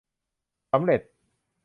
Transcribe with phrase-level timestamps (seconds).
[0.71, 1.01] สำเร็จ